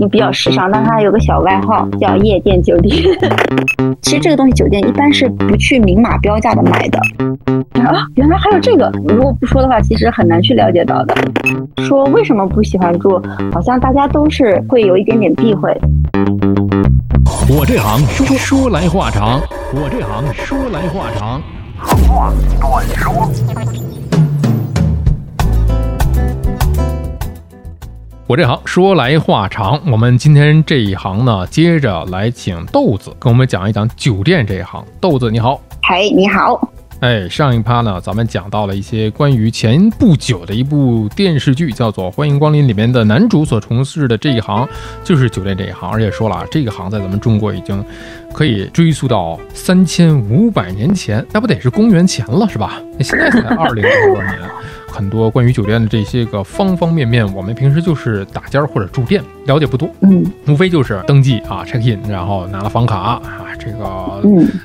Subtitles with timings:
[0.00, 2.96] 你比较时尚，但它有个小外号叫夜店酒店。
[4.00, 6.98] 其实这个东西酒店一般是不去明码标价的买的。
[7.82, 8.90] 啊，原来还有这个！
[9.06, 11.14] 如果不说的话，其实很难去了解到的。
[11.84, 15.70] 说为什么不喜欢住，好像大家都是会有一点点避讳。
[17.50, 19.38] 我这行说说来话长，
[19.74, 21.42] 我这行说来话长。
[22.08, 23.30] 话短说。
[28.30, 34.84] 我这行说来话长，我们今天这一行呢，接着来请豆子跟我们讲一讲酒店这一行。
[35.00, 36.70] 豆子你好，嗨，你好。
[37.00, 44.68] 哎，上一趴呢，咱们讲到了一些关于前不久的一部电视剧，叫做《欢迎光临》里面的男主所从事的这一行，
[45.02, 45.90] 就是酒店这一行。
[45.90, 47.84] 而且说了啊，这个行在咱们中国已经
[48.32, 52.80] 可以追溯到三千五百年前，那不得是公元前了，是吧？
[52.96, 54.38] 那现在才二零多年，
[54.90, 59.88] 很多关于酒店的这些个方方面面，我们平时就是打尖或者住店，了解不多。
[60.00, 63.22] 嗯，无非就是登记啊，check in，然后拿了房卡啊，
[63.58, 64.22] 这个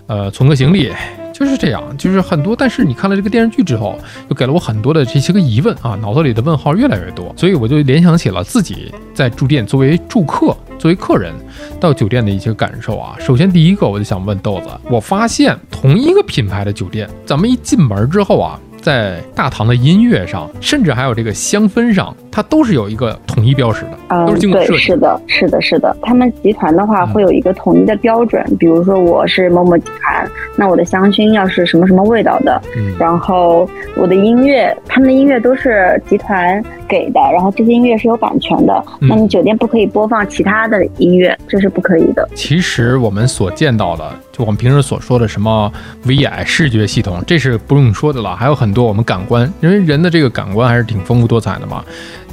[0.08, 0.92] 呃存个行李。
[1.38, 11.34] 就是这样，就是很多，但是你看了这个电视剧之后，又给了我很多的这些个疑问啊，脑子里的问号越来越多，所以我就联想起了自己在住店作为住客、作为客人
[11.78, 13.18] 到酒店的一些感受啊。
[13.20, 18.58] 首先第一个，我就想问豆子，我发现同一个品牌的酒店，咱们一进门之后啊。
[18.86, 24.80] 在大唐的音乐上，甚至还有这个香氛上，它都是有一个统一标识的，都是经过设计。
[24.80, 25.96] 是的，是的，是的。
[26.02, 32.62] 他们集团的话会有一个统一的标准，比如说我是某某集团，那我的香薰要是什么什么味道的，
[33.00, 42.28] 然后我的音乐，他们的音乐都是集团给的，然后这些音乐是有版权的，那你酒店不可以播放其他的音乐，这是不可以的。
[42.36, 44.12] 其实我们所见到的。
[44.36, 45.72] 就我们平时所说的什么
[46.06, 48.36] VI 视觉系统，这是不用说的了。
[48.36, 51.82] 还有很多我们感官，因为人的这个感官还是挺丰富多彩的嘛。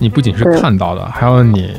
[0.03, 1.71] 你不仅是看到的，还有你。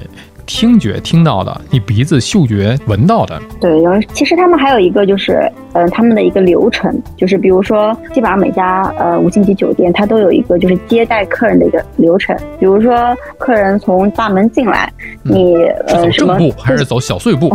[0.45, 3.81] 听觉听到的，你鼻子嗅觉闻到的，对。
[3.81, 12.35] 然后其实他们还有一个就是，嗯，他们的一个流程，就是比如说，基本上每家呃五星级酒店，它都有一个就是接待客人的一个流程。
[12.59, 14.91] 比如说，客人从大门进来，
[15.23, 15.55] 你
[15.87, 16.37] 呃什么？
[16.57, 17.49] 还是走小碎步？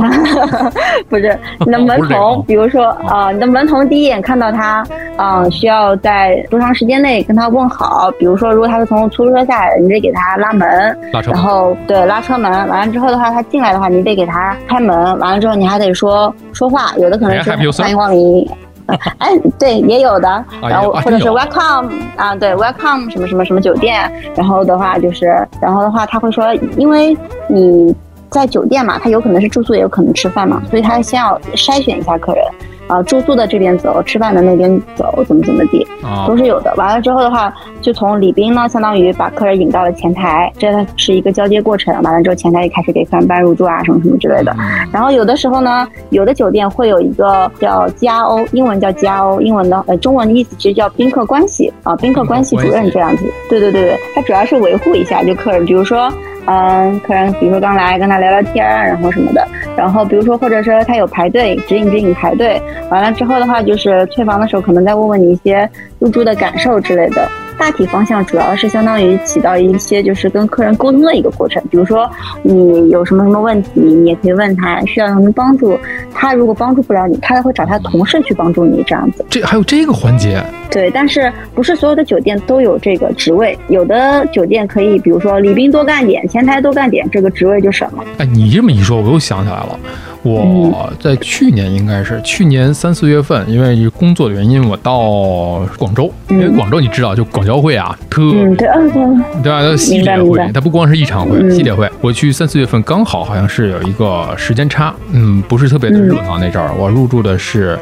[1.09, 4.85] 不是，你的门童， 比如说啊，你的门童第一眼看到他，
[5.17, 8.11] 啊，需要在多长时间内跟他问好？
[8.19, 12.49] 比如说，如果他是从出租车下来的，你得给他拉门，拉车，然后对拉车门。
[12.79, 14.97] 完了之后的话，他进来的话，你得给他开门。
[15.19, 18.49] 完了之后，你还得说说话，有的可能是欢迎光临。
[19.19, 20.45] 哎，对，也有的。
[20.63, 24.11] 然后或者是 welcome 啊，对，welcome 什么什么什么酒店。
[24.37, 25.27] 然后的话就是，
[25.61, 27.17] 然后的话他会说，因为
[27.49, 27.93] 你
[28.31, 32.45] 在酒店嘛，他有可能是住宿，也有可能吃饭嘛，所以他先要筛选一下客人。
[32.89, 35.87] 啊，住宿的这边走，吃饭的那边走，怎么怎么地，
[36.27, 36.75] 都是有的。
[36.77, 41.95] 完了之后的话，就从礼宾呢，相当于把客人引到了前台，这是一个交接过程。
[42.03, 44.57] 完了之后，前台也开始给客人办入住啊，什么什么之类的。
[44.93, 53.25] 然后有的时候呢，有的酒店会有一个叫 GRO，英文叫 GRO，英文的呃中文的意思其实叫宾客关系啊，宾客关系主任这样子。
[53.51, 56.11] 对对对对，他主要是维护一下就客人，比如说。
[56.51, 62.59] 嗯，客人比如说刚来，跟他聊聊天，然后什么的，然后比如说或者说他有排队，指引指引排队，
[62.91, 65.69] 完了之后的话，就是退房的时候，可能再问问你一些
[65.99, 67.29] 入住的感受之类的。
[67.59, 72.09] 大体方向主要是相当于起到一些就是跟客人沟通的一个过程，比如说
[72.43, 75.77] 你有什么什么问题，你也可以问他，需要什么帮助，
[76.15, 79.27] 他如果帮助不了你，他会找他同事去帮助你这样子。
[79.29, 80.41] 这还有这个环节？
[80.71, 88.05] 对，但是不是所有的酒店都有这个职位，有的酒店可以，比如说礼宾多干点，前台多干点，这个职位就省了。
[88.19, 89.79] 哎，你这么一说，我又想起来了。
[90.25, 96.13] 我在去年应该是去年三四月份，因为工作的原因，我到广州。
[96.29, 98.69] 因为广州你知道，就广交会啊，特对
[99.43, 99.77] 对吧？
[99.77, 101.89] 系列会，它不光是一场会，系列会。
[102.01, 106.73] 我去三四月份，刚好好像是有一个时间差，嗯，不是特别的热闹那阵儿。
[106.77, 107.79] 我入住的是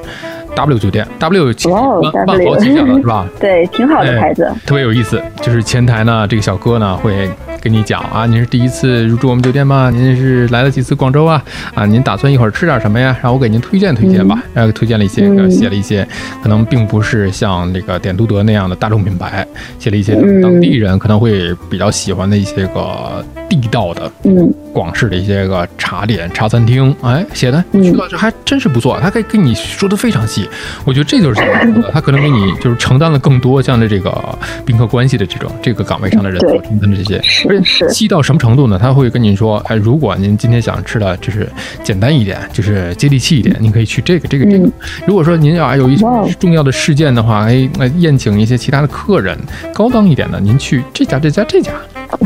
[0.56, 3.26] W 酒店，W 其实万豪旗下的 是吧？
[3.38, 5.22] 对，挺好的牌子，特别有意思。
[5.42, 7.30] 就是前台呢，这个小哥呢会。
[7.58, 9.90] 跟你讲啊，您是第一次入住我们酒店吗？
[9.90, 11.42] 您是来了几次广州啊？
[11.74, 13.16] 啊，您打算一会儿吃点什么呀？
[13.20, 14.40] 让我给您推荐推荐吧。
[14.54, 16.06] 然后推荐了一些个，写了一些
[16.40, 19.44] 可能并不是像这个点都德那样的大众品牌，
[19.80, 26.94] 写了一些当地人可能会比较喜欢的一些个地道的，嗯，广式的一些个茶点、茶餐厅。
[27.00, 30.46] 哎，写的去了这还真是不错，他可以跟你说的非常细。
[30.84, 31.40] 我觉得这就是
[31.94, 37.16] 他可能给你就是承担了更多像的这个宾客关系的这种这个岗位上的人所承担的这些。
[37.48, 38.78] 而且细到什么程度呢？
[38.78, 41.48] 他会跟你说，哎，如果您今天想吃的就是
[41.82, 44.68] 简单一点，就是接地气一点，您可以去这个、这个、这个。
[45.06, 46.04] 如果说您要有一些
[46.38, 49.38] 重要的事件的话，哎，那宴请一些其他的客人，
[49.72, 51.72] 高档一点的，您去这家、这家、这家。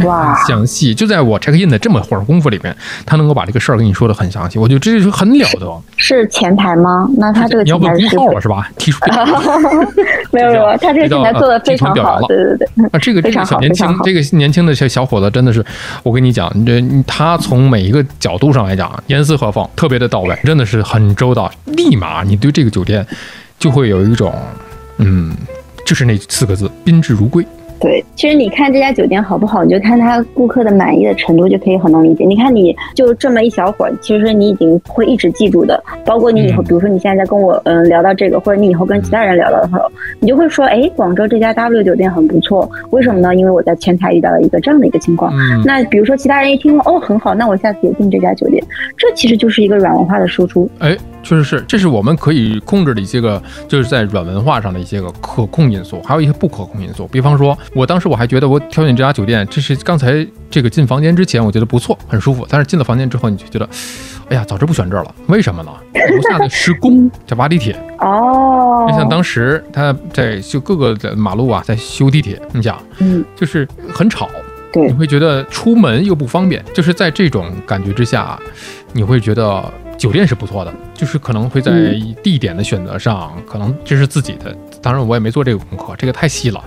[0.05, 2.75] 哇，详细，就在我 check in 的这么会儿功夫里面，
[3.05, 5.83] 他能够把这个事儿跟你说的很详细，我觉得这是很了得。
[5.97, 7.09] 是前台吗？
[7.17, 8.69] 那他这个你要问工号了是吧？
[8.79, 8.99] 提出
[10.33, 12.69] 没有没有， 他这个前台做的非常好，对对对。
[12.93, 15.65] 啊，这个这个小年轻，这个年轻的小小伙子真的是，
[16.03, 21.51] 我跟你讲，这他从每一个角度上来讲，严丝合缝，特别的到位，真的是很周到。
[21.67, 23.07] 立马你对这个酒店
[23.59, 24.35] 就会有一种，
[24.99, 25.37] 嗯，
[25.85, 27.47] 就是那四个字：宾至如归。
[27.81, 32.27] 对，其实你看这家酒店好不好，你就看他顾客的满意的程度就可以很能理解。
[32.27, 35.83] 你看你就这么一小会儿，其实你已经会一直记住的。
[36.05, 39.91] 包括你以后，比如说你现在在跟我嗯聊到这个，或者你以后跟其他人聊到的时候，
[40.21, 42.71] 你就会说，哎，广州这家 W 酒店很不错。
[42.91, 43.35] 为什么呢？
[43.35, 45.33] 因为我在前台遇到了一个这样的一个情况。
[45.65, 48.63] 那比如说其他人一听哦很好，那我下次也订这家酒店。
[48.97, 50.71] 这其实就是一个软文化的输出。
[50.81, 50.95] 哎。
[51.23, 57.07] 确实是，这是我们可以控制的一些个，就是在软文化上的一些个可控因素，还有一些不可控因素。
[57.09, 62.47] 比方说，我当时我还觉得我挑选这家酒店，这是刚才这个进房间之前我觉得不错，很舒服。
[62.49, 63.69] 但是进了房间之后，你就觉得，
[64.29, 65.15] 哎呀，早知不选这儿了。
[65.29, 65.71] 为什么呢？
[65.95, 68.87] 楼下的施工在挖地铁哦。
[68.89, 74.29] 你像当时他在修各个的马路啊，在修地铁，你想，嗯，就是很吵，
[74.73, 76.65] 对，你会觉得出门又不方便。
[76.75, 78.39] 就是在这种感觉之下，
[78.93, 79.65] 你会觉得。
[80.01, 81.71] 酒店是不错的，就是可能会在
[82.23, 84.57] 地点的选择上，可能这是自己的。
[84.81, 86.65] 当然我也没做这个功课，这个太细了，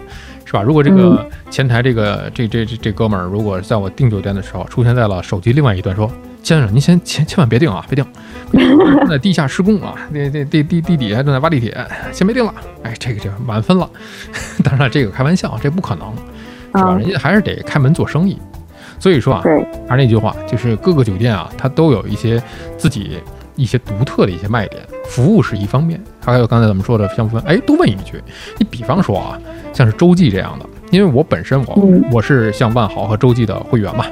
[0.53, 0.61] 是吧？
[0.61, 6.07] 如果这个前台这个这这这这哥们儿，如果在我订酒店的时候出现在了手机另外一端，说
[6.43, 8.05] ：“先生，您先千千万别订啊，别订，
[8.99, 11.75] 正在地下施工啊，那那地地地底下正在挖地铁，
[12.11, 12.53] 先别订了。”
[12.83, 13.89] 哎，这个就满分了。
[14.63, 16.13] 当然这个开玩笑，这不可能，
[16.75, 16.95] 是吧？
[16.99, 18.37] 人家还是得开门做生意。
[18.99, 19.41] 所以说啊，
[19.89, 22.39] 还是那句话，就是各个酒店啊，它都有一些
[22.77, 23.17] 自己
[23.55, 28.21] 一些独特的一些卖点，服务是一方面，还有刚才咱们说的相分，哎，多问一句，
[28.59, 29.39] 你比方说啊，
[29.73, 34.05] 像是洲际这样的，因为我本身我我是像万豪和洲际的会员嘛，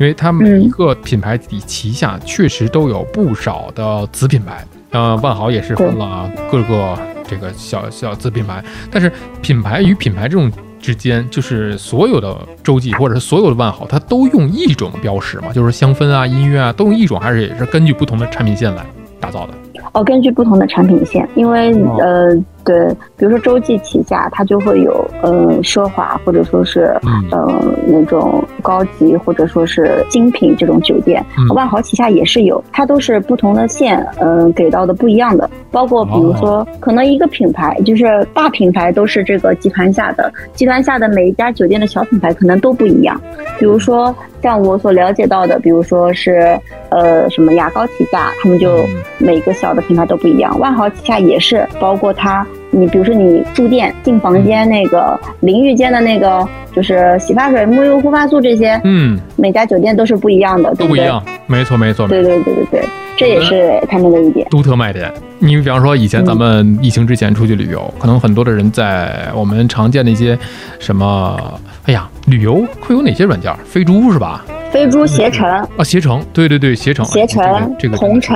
[0.00, 6.98] 因为它每一个品牌底旗下确实都有不少的子品牌，呃，万豪也是分了各个
[7.28, 10.50] 这个小小子品牌，但是品牌与品牌这种。
[10.82, 18.84] 之间就是所有的洲际或者是所有的万豪，它都用一种标识嘛，就是香氛啊、音乐啊，都用一种，还是也是根据不同的产品线来
[19.22, 19.54] 打造的？
[19.92, 22.36] 哦，根据不同的产品线，因为呃。
[22.64, 22.86] 对，
[23.16, 26.96] 比如说洲际旗下，它就会有呃奢华或者说是
[27.32, 31.20] 呃那种高级或者说是精品这种酒店。
[31.56, 35.50] 万豪旗下也是有，它都是不同的线，嗯，给到的不一样的。
[35.72, 43.20] 包括比如说，可能一个品牌就是大品牌都是这个集团下的，集团下的每一家酒店的小品牌可能都不一样。
[43.58, 46.58] 比如说像我所了解到的，比如说是
[46.90, 48.84] 呃什么牙膏旗下，他们就
[49.18, 50.58] 每个小的品牌都不一样。
[50.58, 52.46] 万豪旗下也是，包括它。
[52.74, 65.12] 你比如说，你住店进房间那个淋浴间的那个，就是洗发水、沐浴露、护发素这些，嗯，每家酒店都是不一样的，都不一样，没错没错，对对对对对，这也是他们的一点独特卖点。
[65.38, 70.38] 你比方说，以前咱们疫情之前出去旅游，可能很多的人在我们常见的一些
[70.78, 71.36] 什么，
[71.84, 73.52] 哎呀，旅游会有哪些软件？
[73.64, 74.44] 飞猪是吧？
[74.70, 78.34] 飞猪携程啊，携程，对对对，携程，携程，这个同城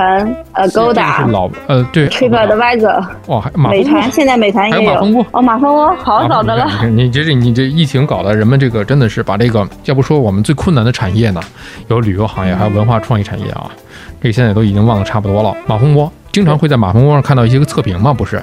[0.51, 6.69] 呃，Goda，是老呃对，TripAdvisor，哇，美团现在美团也有，马蜂窝哦，马蜂窝好早的了。
[6.89, 11.41] 你这是你这疫情搞的，人们这个真的是把这个，要不说我们最困难的产业呢，
[11.87, 13.71] 有旅游行业，还有文化创意产业啊，
[14.21, 15.55] 这个现在都已经忘得差不多了。
[15.67, 16.11] 马蜂窝。
[16.29, 18.13] 经常会在马蜂窝上看到一些个测评嘛？
[18.13, 18.39] 不是，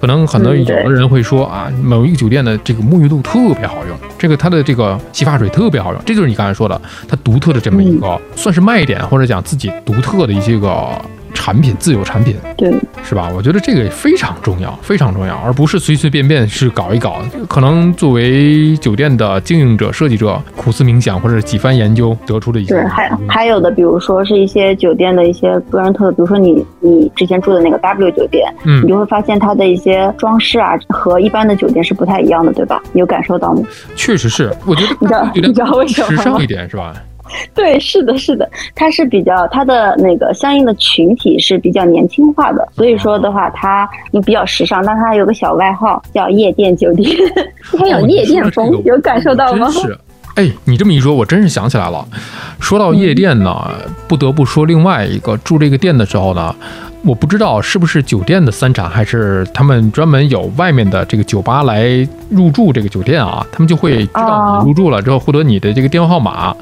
[0.00, 10.88] 可能很多有的人会说啊，某一个酒店的这个沐浴露特别好用，这个它的这个洗发水特别好用，这就是你刚才说的它独特的这么一个算是卖点，或者讲自己独特的一些个。
[11.34, 12.72] 产品自有产品，对，
[13.02, 13.30] 是吧？
[13.36, 17.18] 我觉得这个非常重要，非常重要，而不是随随便便是搞一搞。
[17.48, 22.74] 可能作为酒店的经营者、设计者，苦思冥想或者几番研究得出的一些。
[22.74, 32.80] 对，还还有的，比如说是一些酒店的一些个人特色，比如说你你之前住的那个 W 酒店，嗯，你就会发现它的一些装饰啊，和一般的酒店是不太一样的，对吧？
[32.92, 33.62] 你有感受到吗？
[33.96, 36.94] 确实是，我觉得你知道你知道为什么时尚一点是吧？
[37.54, 47.10] 对，是的，是的，它是比较它的那个相应的群体是比较年轻化的，所以说的话，它你比较时尚，但它有个小外号叫夜店酒店，
[47.78, 49.70] 它有夜店风，有感受到吗？
[49.70, 49.98] 是，
[50.36, 52.06] 哎，你这么一说，我真是想起来了。
[52.60, 53.70] 说到夜店呢，
[54.06, 56.54] 不得不说另外一个住这个店的时候呢。
[57.04, 61.86] 我不知道是不是酒店的三产，还是他们专门有外面的这个酒吧来
[62.30, 63.46] 入住这个酒店啊？
[63.52, 66.56] 他们就会知道你入住了之后获得你的这个电话号码。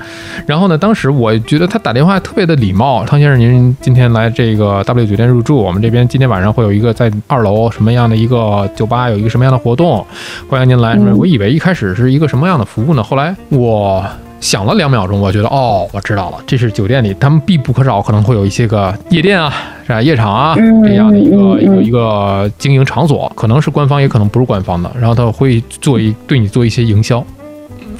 [0.44, 10.04] 然后呢，当时我觉得他打电话特别的礼貌，汤先生，您今天来这个 W 酒店入住，我们这边今天晚上会有一个在二楼什么样的一个酒吧，有一个什么样的活动，
[10.48, 10.98] 欢迎您来。
[11.16, 13.02] 我以为一开始是一个什么样的服务呢？
[13.02, 14.04] 后来我。
[14.42, 19.54] 想了两秒钟，我觉得哦，我知道了，这是酒店里他们必不可少，可能会有一些个夜店啊，
[19.86, 20.02] 是吧？
[20.02, 27.24] 夜场啊这样的一个一个一个经营场所，可能是官方，也可能不是官方的，然后他会做一对你做一些营销，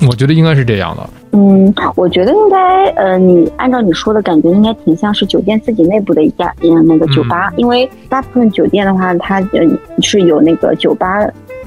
[0.08, 1.08] 我觉得应该是这样的。
[1.34, 9.60] 嗯，我觉得应该，呃，你按照你说的感觉，应该挺像是酒店自己内部的一家嗯那个酒吧，因为大部分酒店的话，它呃
[10.02, 11.06] 是有那个酒吧。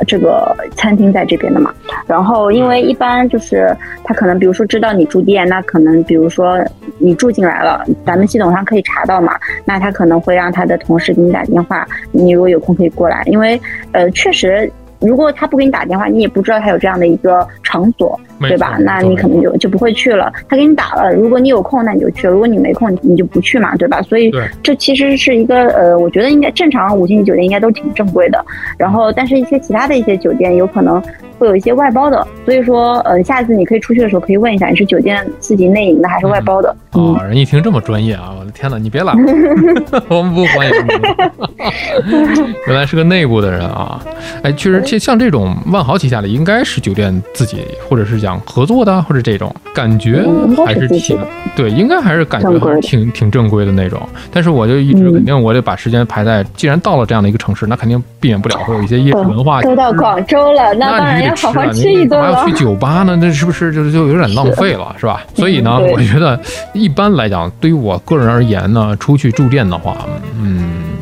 [0.07, 1.73] 这个餐厅在这边的嘛，
[2.07, 6.57] 然后因为一般就是他可能比如说知道你住店，那可能比如说
[6.97, 13.59] 你住进来了，咱们系统上可以查到嘛，那他可能会让他的同事给你打电话，你如果有空可以过来，因为
[13.91, 14.71] 呃确实。
[14.99, 18.77] 如果他不给你打电话，你也不知道他有这样的一个场所，对吧？
[18.79, 20.31] 那你可能就就不会去了。
[20.47, 24.01] 他给你打了，如果你有空，那你就去；如果你没空，你就不去嘛，对吧？
[24.01, 24.31] 所以
[24.63, 28.43] 这其实是一个呃，我觉得应该正常五星级酒店应该都挺正规的。
[28.77, 31.01] 然后，但是一些其他的一些酒店有可能。
[31.37, 36.75] 会有一些外包的，所以说，呃，下次你可以出去的时候可以问一下，你是酒店自己内营的还是外包的？
[36.91, 39.13] 哦，人一听这么专业啊，我的天哪，你别来，
[40.07, 42.45] 我们不欢迎你。
[42.67, 44.01] 原来是个内部的人啊，
[44.43, 47.57] 哎，确实，像像这种万豪旗下的，应该是酒店自己，
[47.89, 50.23] 或者是讲合作的，或者这种感觉
[50.65, 51.17] 还是挺
[51.55, 54.01] 对，应该还是感觉挺挺正规的那种。
[54.31, 59.61] 但是我就一直肯定我得把时间排在，既然到了这样的一个城市，那肯定避免不了会有一些夜市文化。
[59.61, 61.24] 都到广州了，那当然。
[61.25, 65.21] 要好好吃一顿还要去 酒吧呢，那是不是就就有点浪费了，是吧？
[65.35, 66.39] 所以呢，我觉得
[66.73, 69.97] 一般来讲，对于我个人而言呢，出去住店的话，
[70.39, 70.94] 嗯。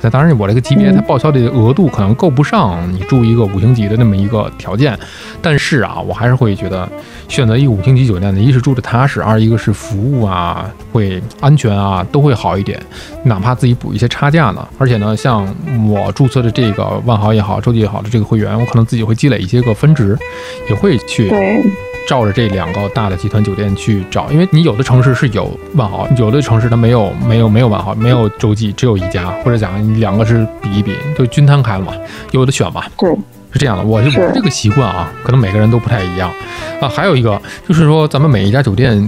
[0.00, 4.98] 那当然，我这个级别它报销的额度可能够不上你住一个五星级的那么一个条件，
[5.42, 6.88] 但是啊，我还是会觉得
[7.28, 12.80] 选择一个五星级酒店呢，一是住的踏实，二一个是服务啊会安全啊都会好一点，
[13.24, 14.66] 哪怕自己补一些差价呢。
[14.78, 15.46] 而且呢，像
[15.88, 20.16] 我注册的这个万豪也好，洲际也好的这个会员，我可能自己会积累一些个分值，
[20.68, 21.28] 也会去。
[22.08, 31.92] 照着这两个大的集团酒店去找，因为你有的城市是有万豪，有的城市它没有，没有没有万豪，没有洲际，只有一家，或者讲你两个是比一比，就均摊开了嘛，
[32.30, 32.82] 有的选嘛。
[32.96, 33.14] 对，
[33.52, 36.32] 是这样的，我就我这个习惯啊，可能每个人都不太一样
[36.80, 36.88] 啊。
[36.88, 37.38] 还有一个
[37.68, 39.06] 就是说，咱们每一家酒店，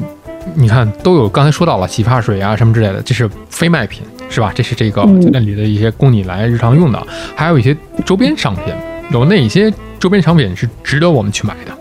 [0.55, 4.53] 你看都有刚才说到了洗发水啊什么之类的，这是非卖品，是吧？
[4.55, 8.65] 这是这个酒店里的一些供你来日常用的，还有一些周边商品，
[9.11, 11.80] 有哪些周边商品是值得我们去买的？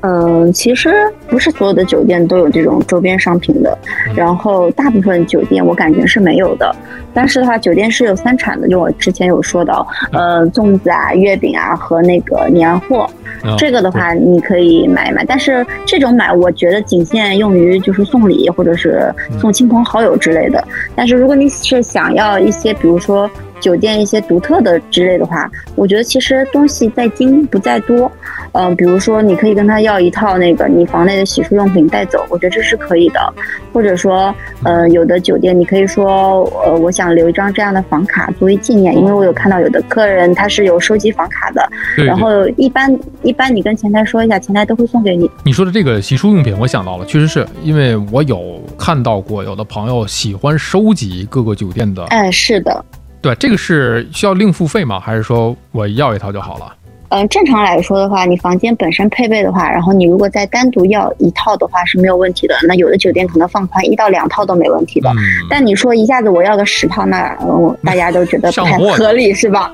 [0.00, 0.90] 嗯，其实
[1.26, 3.76] 不是所有的酒店都有这种周边商品的，
[4.14, 6.74] 然后大部分酒店我感觉是没有的。
[7.12, 13.10] 但是的话，酒店是有三产的，就我之前有说到，呃，粽子啊、月饼啊和那个年货，
[13.56, 15.24] 这个的话你可以买一买。
[15.24, 20.62] 但是这种买，我觉得仅限用于就是送礼或者是送亲朋好友之类的。
[20.94, 23.28] 但是如果你是想要一些，比如说。
[23.60, 28.08] 酒店一些独特的之类的话，我觉得其实东西在精不在多，
[28.52, 33.34] 嗯，比如说你可以跟他要一套那个你房内的洗漱用品带走，我觉得这是可以的，
[33.72, 41.68] 或者说，呃，有的酒店你可以说，呃，我想留一张这样的房卡作为纪念，因为我有看到有的客人他是有收集房卡的，
[42.04, 45.30] 然后一般一般你跟前台说一下，前台都会送给你。
[45.44, 52.84] 你说的这个洗漱用品，我想到了，确实是因为我有看到过有的朋友喜欢收集各个酒店的，哎，是的。
[53.20, 55.00] 对，这个是需要另付费吗？
[55.00, 56.72] 还是说我要一套就好了？
[57.10, 62.54] 嗯，正常来说的话，你房间本身配备的话，然后你如果再单独要一套的话是没有问题的。
[62.66, 65.10] 那有的酒店可能放宽一到两套都没问题的。
[65.48, 69.72] 但你说一下子我要个十套，那我大家都觉得不太合理，是吧？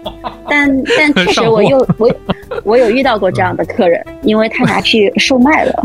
[0.48, 2.14] 但 但确实我又我
[2.62, 5.82] 我有遇到过这样的客人，因为他拿去售卖了。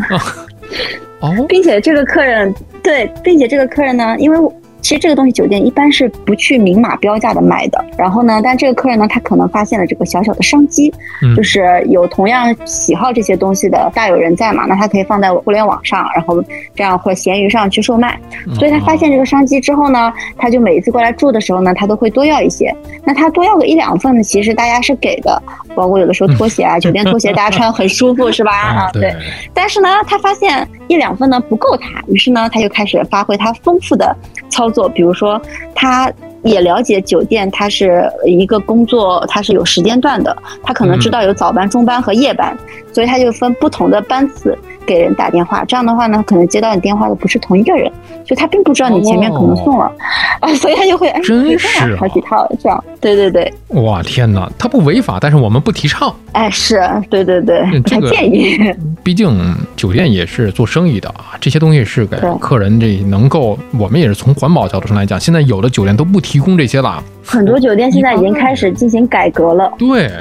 [1.21, 2.53] 哦，并且这个客人
[2.83, 4.37] 对，并且这个客人呢，因为。
[4.81, 7.83] 其实这个东西酒店一般是不去明码标价的卖的。
[7.97, 10.93] 然后呢，但这个客人呢，他可能发现了这个小小的商机，
[11.35, 16.41] 就是有同样喜好这些东西的大有人在嘛，那他可以放在互联网上，然后
[16.73, 18.17] 这样或闲鱼上去售卖。
[18.55, 22.73] 所以他发现这个商机之后呢，他就每一次过来住的时候呢，他都会多要一些。
[23.03, 25.41] 那他多要个一两份呢，其实大家是给的，
[25.75, 28.51] 包括有的时候拖鞋啊， 酒店拖鞋大家穿很舒服是吧？
[28.51, 29.13] 啊，对。
[29.53, 34.15] 但是呢，他发现一两份呢不够他，于是呢，他就开始发挥他丰富的
[34.49, 34.68] 操。
[34.71, 35.41] 做，比如说，
[35.75, 36.11] 他
[36.43, 42.57] 也了解酒店，它是一个工作，它是有时间段的，他可能知道有早班、中班和夜班，
[42.93, 44.57] 所以他就分不同的班次。
[44.85, 47.85] 给人打电话，这样的话呢，可能接到你电话的不是同一个人，
[48.25, 49.91] 所以他并不知道你前面可能送了
[50.39, 53.53] 啊，所以他就会哎，真是好几套这样，对对对。
[53.83, 56.11] 哇天哪，他不违法，但是我们不提倡。
[56.31, 58.57] 哎，是对对对，这个建议。
[59.03, 67.01] 毕竟酒店也是做生意的啊，这些东西是给客人这能够，我们也是从环保角度上来讲，现在有的酒店都不提供这些了。
[67.23, 69.71] 很多酒店现在已经开始进行改革了。
[69.77, 70.11] 对。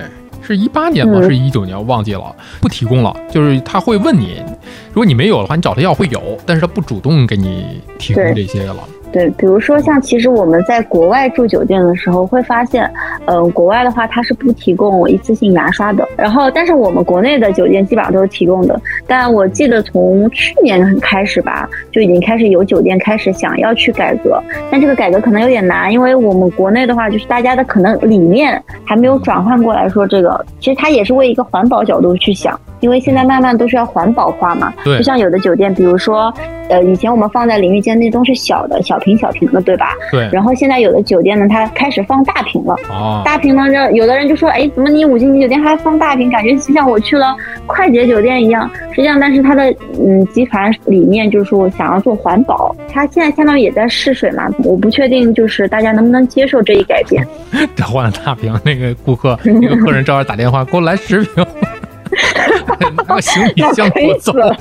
[0.41, 1.21] 是一八年吗？
[1.21, 1.77] 是一九年？
[1.77, 3.15] 我忘记了，不提供了。
[3.31, 4.37] 就是他会问你，
[4.89, 8.77] 如果你没有的话，你找他要会有，但是他不主动给你提供这些了。
[9.11, 12.91] 对，比如说像其实我们在国外住酒店的时候会发现，
[13.25, 18.79] 嗯，国外的话它是不提供一次性牙刷的，然后但是我们国内的酒店基本上都是提供的。
[19.07, 24.39] 但我记得从去年开始吧，就已经开始有酒店开始想要去改革，
[24.71, 34.71] 但这个改革可能有点难，因为我们国内的话就是大家的可能理念还没有转换过来说这个，其实它也是为一个环保角度去想，因为现在慢慢都是要环保化嘛。
[34.85, 34.99] 对。
[34.99, 36.31] 就像有的酒店，比如说，
[36.69, 38.98] 呃，以前我们放在淋浴间那都是小的小。
[38.99, 39.95] 瓶小瓶的，对吧？
[40.11, 40.29] 对。
[40.33, 42.75] 然后现在有的酒店呢，它开始放大瓶了。
[42.91, 43.23] 哦。
[43.25, 46.31] 大瓶呢，这有的人就说，哎，怎么你五星级酒店还放大瓶？
[46.31, 47.37] 感觉就像我去了
[47.67, 48.71] 快捷酒店一样。
[48.91, 52.75] 实际上，但是它的嗯集团理念就是说想要做环保。
[52.93, 57.27] 它现在相当于也在试水嘛，我不确定就是大家能不能接受这一改变。
[57.77, 61.47] 得换了大瓶，那个顾客那个客人正好打电话给我来十瓶。
[62.97, 64.57] 那个行李箱可以死了，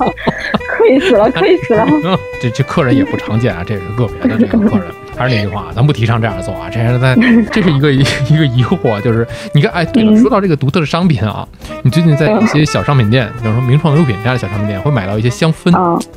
[0.88, 1.86] 亏死了， 可以死了。
[2.42, 4.88] 这这客人也不常见啊，这是个别的这个客人。
[5.18, 6.70] 还是那句话，咱不提倡这样做啊。
[6.70, 7.18] 这是在，
[7.52, 11.48] 这是一个一 一个疑惑，就是你看，哎，对了，说到这个独特的商品啊，
[11.82, 15.74] 你最近在一些小商品店，比如说名创优品这样的小商品店，会买到一些香氛。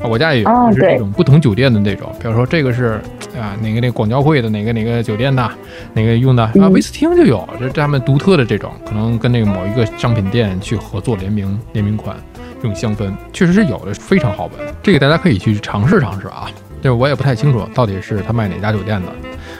[0.07, 3.01] 我家也有，就是这种不同酒店的那种，比如说这个是
[3.35, 5.49] 啊，哪个那广交会的哪个哪个酒店的，
[5.93, 12.15] 哪个用的啊，威斯汀就有，就是他们独特的这种，可能跟那个某一个商品店去合作联名联名款，
[12.61, 14.73] 这种香氛确实是有的，非常好闻。
[14.83, 16.47] 这个大家可以去尝试尝试啊。
[16.81, 19.07] 就是我也不太清楚到底是他卖哪家酒店的，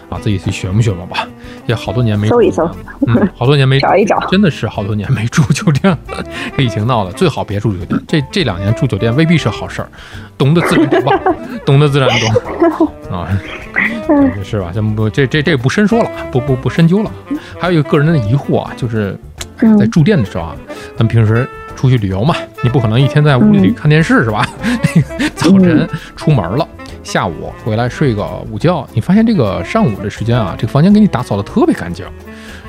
[0.09, 1.27] 啊，自己去学摸学摸吧。
[1.67, 2.67] 也好多年没搜一搜，
[3.07, 5.95] 嗯，好多年没 找一找，真的是好多年没住酒店。
[6.57, 8.01] 这疫情闹的，最好别住酒店。
[8.07, 9.89] 这这两年住酒店未必是好事儿，
[10.35, 11.19] 懂得自然懂吧，
[11.63, 13.27] 懂得自然懂 啊，
[14.43, 14.71] 是吧？
[14.73, 17.11] 咱不这这这不深说了，不不不深究了。
[17.59, 19.15] 还有一个个人的疑惑啊，就是
[19.77, 20.55] 在住店的时候啊，
[20.97, 24.47] 咱们平时出去旅游嘛，你不可能一天在屋里看电视是吧？
[25.35, 26.67] 早晨出门了。
[27.03, 32.05] 下午回来睡个午觉，你发现这个上午的时间啊，这个房间给你打扫的特别干净，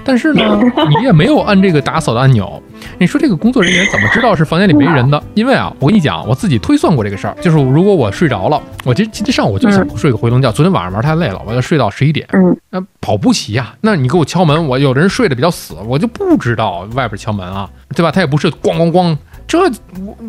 [0.05, 0.61] 但是呢，
[0.99, 2.62] 你也没有按这个打扫的按钮。
[2.99, 5.23] 你说这个工作人员怎么知道是房间里没人的？
[5.35, 12.27] 因为啊，我跟你讲，我自己推算过这个事儿，就是如果我睡着了，我今今天上午就想睡个回笼觉，昨天晚上玩太累了，我要睡到十一点，
[12.71, 18.11] 那保不齐呀，那你给我敲门，我有的人睡得比较死，我就不知道外边敲门啊，对吧？
[18.11, 19.17] 他也不是咣咣咣。
[19.47, 19.59] 这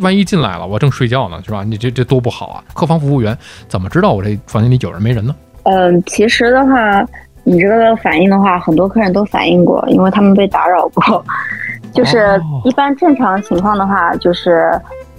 [0.01, 1.63] 万一进来了，我正睡觉呢，是吧？
[1.63, 2.63] 你这这多不好啊！
[2.73, 3.37] 客房服务员
[3.69, 5.33] 怎么知道我这房间里有人没人呢？
[5.63, 7.01] 嗯，其实的话，
[7.43, 11.23] 你这个反应的话，很多客人都反映过，因为他们被打扰过。
[11.93, 14.71] 就是一般正常情况的话，就是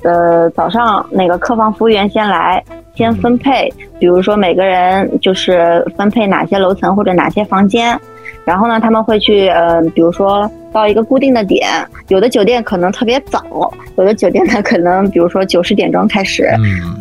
[0.03, 2.63] 呃早上那个客房服务员先来，
[2.95, 7.97] 先分配，比如说每个人就是分配哪些楼层或者哪些房间。
[8.45, 11.67] 然后呢，他们会去，呃，比如说到一个固定的点，
[12.09, 13.43] 有的酒店可能特别早，
[13.97, 16.49] 有的酒店呢可能，比如说九十点钟开始，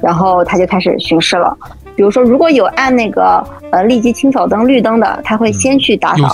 [0.01, 1.55] 然后他就开始巡视了。
[1.95, 6.27] 比如说如果有按那个呃立即清扫灯绿灯的，他会先去打扫。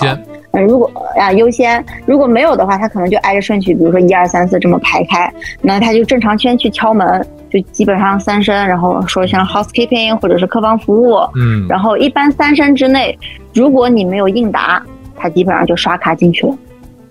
[0.52, 13.16] 嗯，如果啊优先，如果没有的话，他可能就挨着顺序，比如说一二三四这么排开，那他就正常先去敲门，就基本上三声，然后说像 housekeeping 或者是客房服务，嗯，然后一般三声之内，
[13.54, 14.82] 如果你没有应答。
[15.20, 16.56] 他基本上就刷卡进去了，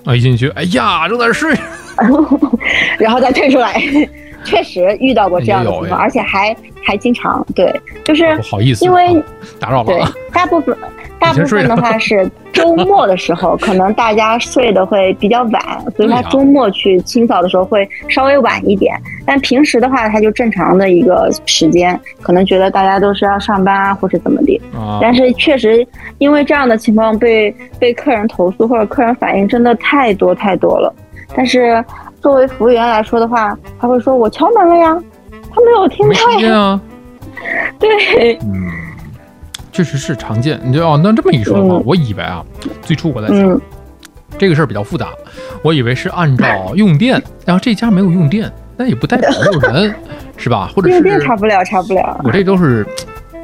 [0.06, 1.54] 啊，一进去，哎呀，正在睡，
[2.98, 3.82] 然后再退出来。
[4.46, 9.22] 确实遇到过这样的情况，而且还还经常对，就是不好意思，因为
[9.60, 9.86] 打扰了。
[9.86, 10.76] 对，大部分
[11.20, 15.62] 大部分的话是周末的时候，可能大家睡的会比较晚，
[15.96, 18.96] 所以他周末去清扫的时候会稍微晚一点。
[19.26, 24.60] 但平时的话，他就正常的一个时间，可能觉得大家都是要上班啊，或者怎么的。
[25.02, 25.86] 但是确实
[26.18, 30.94] 因为这样的情况被被客人投诉或者客人反映真的太多太多了，
[31.36, 31.84] 但是。
[32.22, 34.88] 作为服务员来说的话，他会说：“我敲门了呀，
[35.56, 36.78] 他没有听到呀。”
[37.80, 38.70] 对，嗯，
[39.80, 40.60] 确实是常见。
[40.62, 42.44] 你就哦，那这么一说的话，我以为啊，
[42.82, 43.62] 最初我在想
[44.38, 45.08] 这个事儿比较复杂，
[45.62, 47.14] 我以为是按照用电，
[47.46, 49.96] 然后这家没有用电，那也不代表没有人，
[50.36, 50.70] 是吧？
[50.76, 52.20] 或者是用电查不了，查不了。
[52.26, 52.86] 我这都是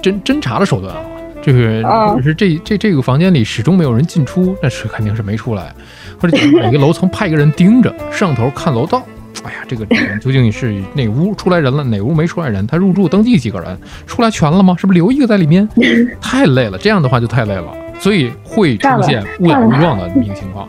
[0.02, 1.02] 侦侦查的手段啊。
[1.42, 5.74] 这个是这这这个房间里始终没有人进出，那是肯定是没出来。
[6.20, 9.02] 或者每个楼层派一个人盯着，摄像头看楼道。
[9.46, 9.86] 哎呀，这个
[10.20, 12.66] 究竟是哪屋出来人了，哪屋没出来人？
[12.66, 13.78] 他入住登记几个人？
[14.08, 14.76] 出来全了吗？
[14.78, 15.68] 是不是留一个在里面？
[16.20, 17.68] 太累了，这样的话就太累了，
[18.00, 20.68] 所以会出现误打误撞的这么一个情况。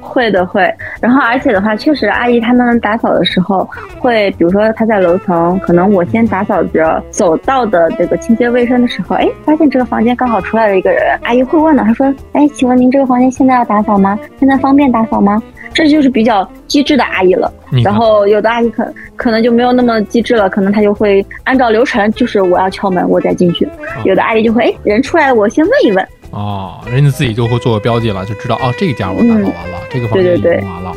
[0.00, 14.16] 会的会，然后而且的话，确实阿姨他们打扫的时候会，比如说她在楼层，可能我先打扫着走道的这个清洁卫生的时候，哎，发现这个房间刚好出来了一个人，阿姨会问的，她说，哎，请问您这个房间现在要打扫吗？
[14.38, 15.42] 现在方便打扫吗？
[15.74, 17.52] 这就是比较机智的阿姨了。
[17.84, 23.68] 然后有的阿姨可可能就没有那么机智了，可能她就会按照流程，就是我要敲门，我再进去。
[24.04, 26.08] 有的阿姨就会，哎，人出来了，我先问一问。
[26.30, 30.92] 哦，人家自己就会做个标记了，就知道哦，这家我打扫完了，这个房间已经完了，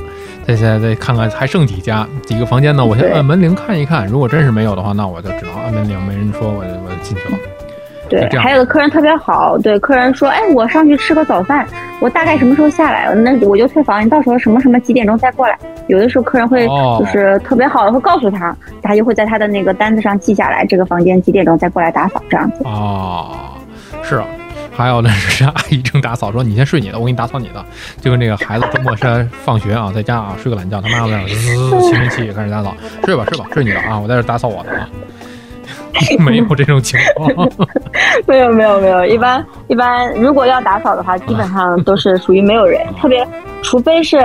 [0.45, 2.85] 再再再看看还剩几家几个房间呢？
[2.85, 7.37] 我先按门铃看一看，如果真是没有的话，那我就只能按门铃，没人说我就我就进去了。
[8.09, 11.67] 对，还有的客人特别好，对客人说，哎，我上去吃个早饭，
[11.99, 13.13] 我大概什么时候下来？
[13.15, 15.57] 那我就退房，你到时候什么什么几点钟再过来？
[15.87, 16.67] 有的时候客人会
[16.99, 22.63] 就是特别好的会告诉他，他就会在他的那个单子上记下来，这个房间几点钟再过来打扫这样子。
[22.63, 23.31] 哦，
[24.03, 24.25] 是啊。
[24.75, 27.65] 还有呢，是阿姨正打扫，说你先睡你的，我给你打扫你的。
[27.99, 34.87] 就跟那个孩子周末上放学啊，在家啊睡个懒觉，他妈妈滋吸尘器开始打扫，睡吧睡吧睡你的啊，我在这打扫我的啊。
[36.19, 37.29] 没有这种情况，
[38.27, 43.27] 没有没有没有，一般一般如果要打扫的话，基本上都是属于没有人，特别
[43.61, 44.17] 除非是。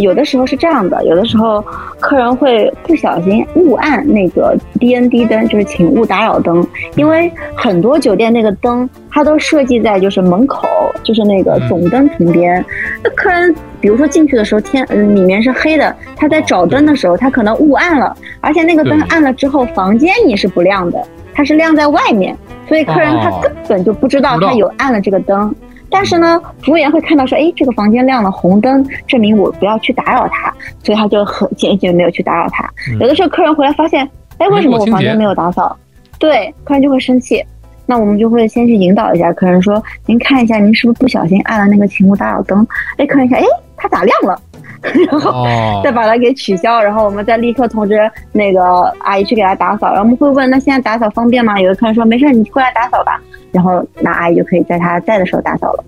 [0.00, 1.64] 有的时候是这样的，有的时候
[2.00, 10.68] 客人会不小心误按那个 D N D 灯，就是请勿打扰灯，因为很多酒店那个灯它都设计在就是门口，
[11.02, 12.64] 就是那个总灯旁边。
[13.02, 21.02] 那客人比如说进去的时候天嗯里面是黑的，他在找灯的时候他可能误按了，而且那个灯按了之后房间你是不亮的，
[21.34, 24.38] 它是亮在外面，所以客人他根本就不知道。
[24.40, 25.54] 他有按了这个灯。
[25.90, 32.68] 但是呢，服务员会看到说，哎，这个房间亮了红灯，证明我不要去打扰他，所以他就很坚决没有去打扰他。
[33.00, 35.76] 有的时候客人回来发现，哎，为什么我房间没有打扫？
[36.18, 37.44] 对，客人就会生气。
[37.86, 42.66] 那我们就会先去引导一下客人，说，您看一下，您是不是不小心按了那个请勿打扰灯？
[42.98, 43.42] 哎，客人一下，哎，
[43.76, 44.38] 它咋亮了？
[44.82, 45.44] 然后
[45.84, 47.98] 再把它给取消，然后我们再立刻通知
[48.32, 48.62] 那个
[49.00, 49.88] 阿姨去给他打扫。
[49.88, 51.60] 然后我们会问，那现在打扫方便吗？
[51.60, 53.20] 有的客人说没事，你过来打扫吧。
[53.52, 55.84] 然后那阿姨就可以在他在的时候打扫了。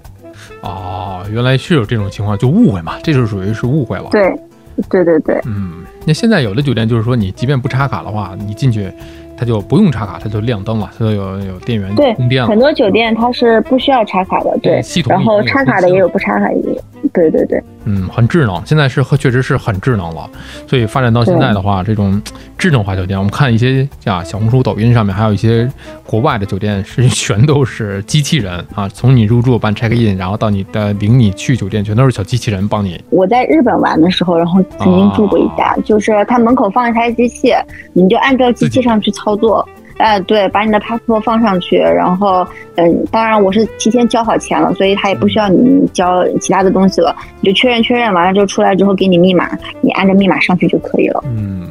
[0.62, 4.08] 哦，原来是有这种情况，就误会嘛，这就属于是误会了。
[4.10, 4.34] 对，
[4.88, 5.40] 对对对。
[5.46, 8.90] 嗯，那现在有的酒店就是说，你即便不插卡的话，你进去。
[9.36, 12.46] 它就不用插卡，它就亮灯了，它就有有电源对供电了。
[12.46, 14.82] 很多酒店它是不需要插卡的，对。
[14.82, 16.76] 系统然后插卡的也有，不插卡也有。
[17.10, 17.58] 对对对。
[17.84, 20.28] 嗯，很智能，现在是确实是很智能了。
[20.66, 22.20] 所以发展到现在的话，这种
[22.58, 25.70] 智能化酒店，我们看一些啊小红书、抖音上面，还有一些
[26.06, 33.02] 国外的酒店是全都是机器人啊，从你入住办 check in，然后到你的领你去酒店，全都是小机器人帮你。
[33.10, 37.54] 我在日本玩的时候，然后曾经住过一家，就是他门口放一台机器，
[37.92, 39.66] 你就按照机器上去操作。
[40.00, 51.22] 哎，对，把你的 passport 放上去，然后，嗯，当然我是提前交好钱了，所以他也不需要你交其他的东西了，你就确认确认完了之后出来之后给你密码，你按着密码上去就可以了。
[51.26, 51.68] 嗯，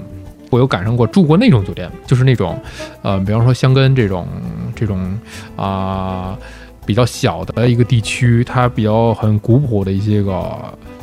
[0.52, 2.58] 我有赶上过住过那种酒店，就是那种，
[3.02, 4.28] 呃，比方说香根这种
[4.76, 5.18] 这种
[5.56, 6.38] 啊
[6.86, 10.56] 比较小的一个地区，它比较很古朴的一些个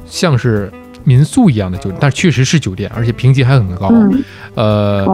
[0.06, 0.70] 像是。
[1.06, 3.90] 民宿一样的酒店，但确实是酒店，而且评级还很高。
[4.56, 5.06] 呃，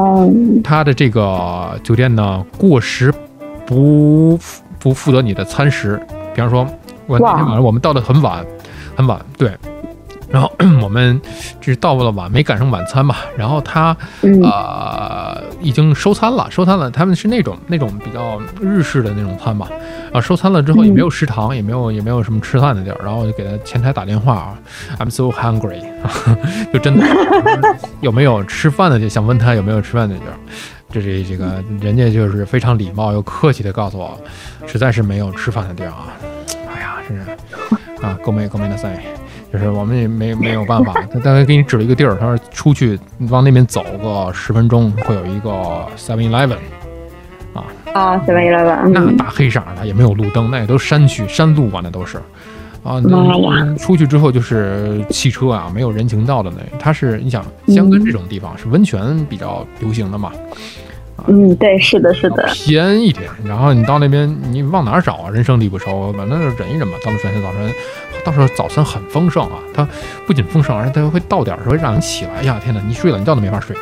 [0.64, 3.12] 它的这个酒店呢，过时
[3.66, 4.38] 不
[4.78, 6.00] 不负责你的餐食。
[6.35, 6.66] 比方说，
[7.07, 8.42] 我那天晚上我们到的很晚，
[8.96, 9.52] 很晚，对。
[10.32, 10.50] 然后
[10.82, 11.20] 我们
[11.60, 13.14] 这是到了晚，没赶上晚餐嘛。
[13.36, 13.96] 然后他
[14.42, 16.90] 呃已经收餐了，收餐了。
[16.90, 19.68] 他们是那种那种比较日式的那种餐吧。
[20.12, 22.98] 啊，收餐了之后也没有食堂，也没有也没有什么吃饭的地儿。
[23.04, 24.58] 然后我就给他前台打电话啊
[24.98, 25.82] ，I'm so hungry，
[26.72, 27.06] 就真的
[28.00, 30.34] 有没有吃饭的就想问他有没有吃饭的地儿。
[30.90, 34.18] 这这这个人家就是非常礼貌又客气的告诉我，
[34.66, 36.08] 实在是没有吃饭的地儿啊。
[36.74, 37.30] 哎呀，真是
[38.04, 38.88] 啊，够没够没的塞。
[39.52, 45.50] 就是我们也没没有办法，他大概给你指了一个地儿，他说出去往那边走个十分钟会有一个
[45.96, 46.56] Seven Eleven，
[47.52, 52.18] 啊啊 Seven Eleven，那大黑色的也没有路灯，那也都山区山路啊，那都是。
[52.82, 60.32] 啊，那出去之后就是汽车啊，没有人行道的那，它是你想香根这种地方是温泉比较流行的嘛。
[61.27, 63.31] 嗯，对，是的，是的，偏一点。
[63.44, 65.31] 然后你到那边，你往哪找啊？
[65.31, 66.96] 人生地不熟，反正就忍一忍吧。
[67.05, 67.72] 到了转天早晨，
[68.25, 69.59] 到时候早晨很丰盛啊。
[69.72, 69.87] 它
[70.27, 72.42] 不仅丰盛，而且它会到点儿时候让你起来。
[72.42, 73.77] 呀，天哪，你睡了，你觉都没法睡。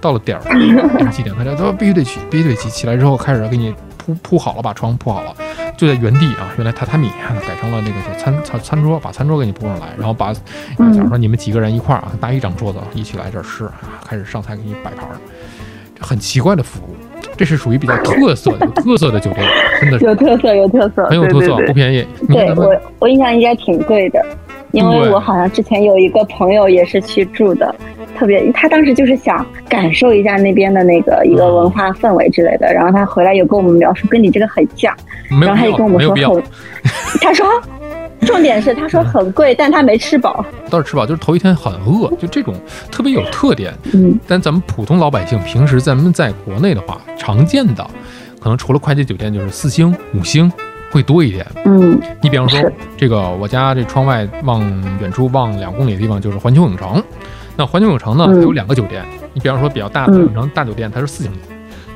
[0.00, 0.42] 到了点儿，
[1.10, 1.34] 几点？
[1.36, 2.68] 他说他必须得起，必须得起。
[2.68, 5.34] 起来之后开始给你铺铺好了，把床铺好了，
[5.76, 6.52] 就在原地啊。
[6.58, 7.08] 原来榻榻米
[7.46, 10.40] 改成了那个叫餐餐餐桌，把餐桌给你铺上来，然后把，假
[10.78, 15.06] 如说你们几个人一块儿啊，搭一张桌子一起来这儿吃啊，开始上菜给你摆盘。
[16.02, 16.94] 很奇怪的服务，
[17.36, 19.46] 这是属于比较特色、有特色的酒店，
[19.80, 22.06] 真的是有特色、有特色，很有特色，不便宜。
[22.28, 24.24] 对我，我印象应该挺贵的。
[24.72, 27.74] 因为我好像之前有一个朋友也是去住的，
[28.16, 34.96] 特别他当时就是想感受一下那边的那个一个文化氛围之类的，然后他回来有跟我们描述，跟你这个很像，
[35.42, 36.42] 然后他就跟我们说很，
[37.20, 37.46] 他说。
[38.26, 40.44] 重点是他说很贵，但他没吃饱。
[40.70, 42.54] 倒是吃饱，就是头一天很饿，就这种
[42.90, 43.72] 特别有特点。
[43.92, 47.86] 嗯，但咱们普通老百姓平时咱们在国内的话，常见的
[48.40, 50.50] 可能除了快捷酒店就是四星、五星
[50.90, 51.46] 会多一点。
[51.64, 52.58] 嗯，你比方说
[52.96, 54.60] 这个我家这窗外望
[55.00, 57.02] 远处望两公里的地方就是环球影城，
[57.56, 59.04] 那环球影城呢它有两个酒店，
[59.34, 61.38] 你比方说比较大的影城大酒店它是四星级。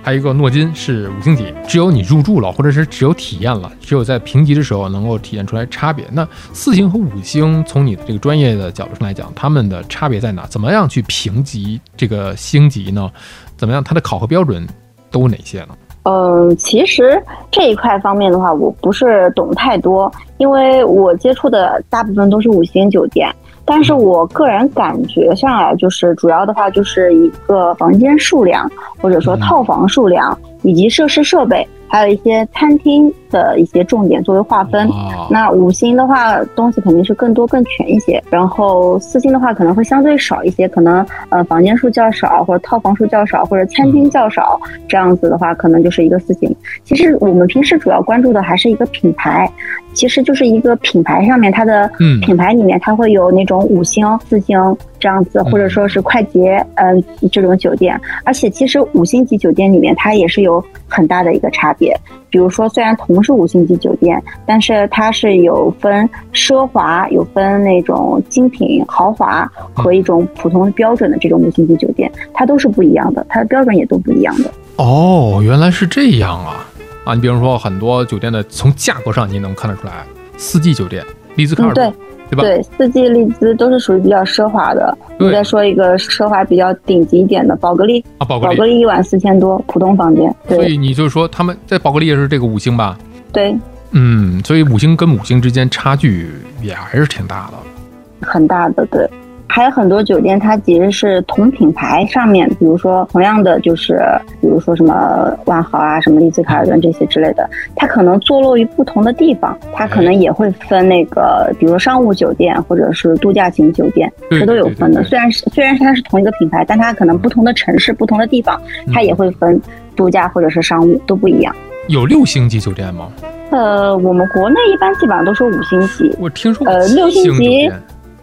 [0.07, 6.07] 还有一个诺金是五星级，只有你入住了，或者是只有体验了，只有在评级的时候能够体现出来差别。
[6.13, 10.47] 那四星和五星，从你的这个专业的角度上来讲，他们的差别在哪？
[10.47, 13.11] 怎么样去评级这个星级呢？
[13.57, 14.65] 怎么样，它的考核标准
[15.11, 15.71] 都有哪些呢？
[16.05, 23.29] 嗯，其实这一块方面的话，我不是懂太多，因为我接触的大部分都是五星酒店。
[23.67, 28.71] 但是我个人感觉上来，就是主要的话就是一个房间数量，
[29.03, 31.67] 或者说套房数量，以及设施设备。
[31.89, 34.91] 还有一些餐厅的一些重点作为划分，
[35.31, 46.53] 那五星的话东西肯定是更多更全一些，然后四星的话可能会相对少一些，可能呃房间数较少，或者套房数较少，或者餐厅较少，这样子的话可能就是一个四星。
[46.83, 49.49] 其实我们平时主要关注的还是一个品牌，
[49.97, 54.57] 其实就是一个品牌上面它的品牌里面它会有那种五星、四星
[55.01, 61.73] 这样子，或者说是快捷嗯这种酒店，而且其实五星级酒店里面它也是有很大的一个差。
[61.79, 61.95] 别，
[62.31, 74.51] 比如说，虽然同是五星级酒店，但是它是有分奢华、有分那种精品豪华和一种普通标准的这种五星级酒店，它都是不一样的，它的标准也都不一样的。
[74.77, 76.67] 哦，原来是这样啊！
[77.07, 80.05] 啊，你比如说很多酒店的，从价格上你能看得出来，
[80.37, 81.03] 四季酒店、
[81.37, 81.91] 丽兹卡尔顿。
[82.29, 82.43] 对吧？
[82.43, 84.99] 对，四季丽兹都是属于比较奢华的。
[85.17, 90.35] 你再说一个奢华比较顶级一点的，宝格丽啊，宝格丽一晚四千多，普通房间。
[90.49, 92.99] 所以你就是说他们在宝格丽也是这个五星吧？
[93.31, 93.57] 对，
[93.93, 96.29] 嗯，所以五星跟五星之间差距
[96.61, 99.09] 也还是挺大的，很大的，对。
[99.49, 103.99] 还有很多酒店，它其实是同品牌上面，比如说同样的，就是
[104.41, 115.03] 比如说什么万豪啊、什么丽兹卡尔顿这些之类的，它可能坐落于不同的地方，它可能也会分那个，比如说商务酒店或者是度假型酒店，这都有分的。
[115.05, 118.61] 虽然是虽然它是同一个品牌，但它可能不同的城市、不同的地方，
[118.93, 119.59] 它也会分
[119.95, 121.55] 度假或者是商务都不一样。
[121.89, 123.09] 有六星级酒店吗？
[123.51, 126.15] 呃，我们国内一般基本上都是五星级。
[126.19, 127.71] 我听说呃六星级。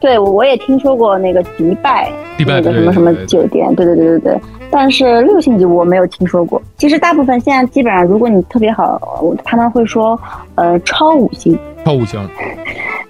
[0.04, 4.38] 对，我也听说过那个迪拜那个什么什么酒店，对对对对对。
[4.70, 6.62] 但是六星级我没有听说过。
[6.78, 9.00] 其实大部分现在基本上，如果你特别好，
[9.46, 10.20] 他们会说，
[10.56, 11.58] 呃，超五星。
[11.86, 12.20] 超五星。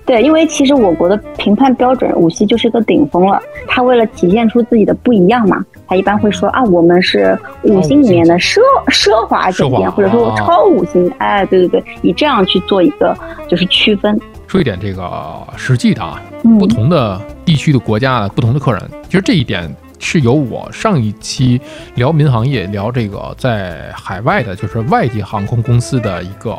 [0.06, 3.42] 对，因为其实我国的评判标准五星就是个顶峰了。
[3.66, 11.12] 他为了体现出自己的不一样嘛，他一般会说啊，我们是五星里面的奢奢华酒店，或者说超五星。
[11.18, 14.20] 哎，对对对，以这样去做一个就是区分。
[14.54, 16.22] 说一点这个实际的啊，
[16.60, 21.60] 不同的地区的国家的不同的客人，其实这一点是由我上一期
[21.96, 26.56] 聊民航业聊这个在海外的，就是外地航空公司的一个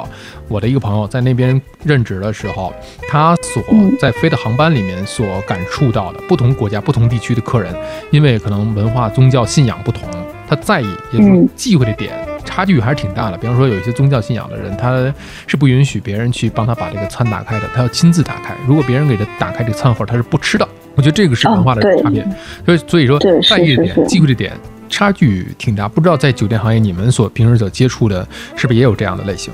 [0.48, 2.74] 我的一个朋友在那边任职的时候，
[3.08, 3.62] 他所
[4.00, 7.72] 在飞的航班里面所感触到的不同国家、不同地区的客人，
[8.10, 10.02] 因为可能文化、宗教信仰不同，
[10.48, 12.12] 他在意也是忌讳的点。
[12.44, 13.38] 差距还是挺大的。
[13.38, 15.12] 比方说，有一些宗教信仰的人，他
[15.46, 18.54] 是不允许别人去帮他把这个餐打开的，他要亲自打开。
[18.66, 20.68] 如果别人给他打开这个餐盒，他是不吃的。
[20.94, 22.22] 我觉得这个是文化的差别。
[22.64, 24.52] 所以，所以说，在意的点、忌讳的点，
[24.88, 25.88] 差距挺大。
[25.88, 29.52] 不知道在酒店行业，你们所平时所接触的，是不是也有这样的类型？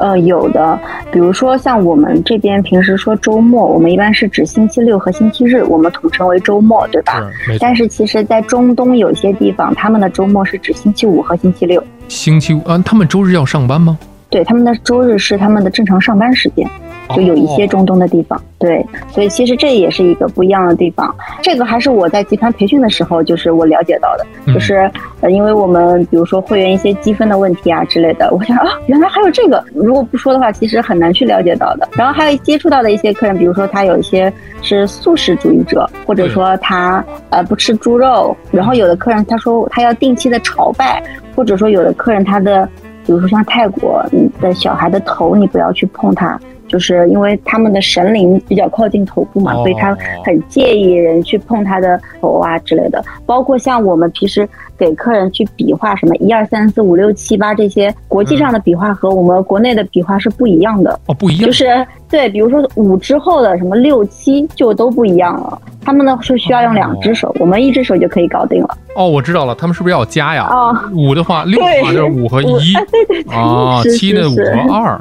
[0.00, 0.80] 呃，有的，
[1.12, 7.22] 比如说像我们这边平时说周末，我们一般是指星期六和星期日，我们统称为周末，对吧？
[7.60, 11.84] 但是其实，在中东有些地方，他们的周末是指星期五和星期六。
[12.08, 13.98] 星期五啊，他们周日要上班吗？
[14.30, 16.66] 对，他们的周日是他们的正常上班时间，
[17.14, 21.14] 就有一些中东的地方，对，所以其实这也是一个不一样的地方。
[21.42, 31.88] 这个还是我在集团培训的时候，就是我了解到的，就是呃，因为我们比如说会员一些积分的问题啊之类的， 我想啊，原来还有这个，如果不说的话，其实很难去了解到的。
[31.92, 41.02] 然后还有接触到的一些客人，比如说他有一些是素食主义者，或者说他呃不吃猪肉，然后有的客人他说他要定期的朝拜，
[41.34, 42.68] 或者说有的客人他的。
[43.06, 44.04] 比如说像泰国
[44.40, 46.38] 的小孩的头，你不要去碰它，
[46.70, 53.04] 就是因为他们的神灵比较靠近头部嘛，所以他很介意人去碰他的头啊之类的。
[53.26, 65.60] 包括像我们平时给客人去比划什么一二三四五六七八这些国际上的比划和我们国内的比划是不一样的哦，不一样，就是对，比如说五之后的什么六七就都不一样了。
[65.82, 68.78] 他们呢是需要用两只手，我们一只手就可以搞定了。
[68.94, 70.46] 哦，我知道了，他们是不是要加呀？
[70.50, 75.00] 哦五的话，六的话就是五和一，对对对，啊，七的五和二。